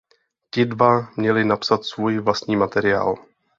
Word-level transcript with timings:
Ti 0.49 0.65
dva 0.65 1.09
měli 1.17 1.45
napsat 1.45 1.85
svůj 1.85 2.19
vlastní 2.19 2.55
materiál. 2.55 3.15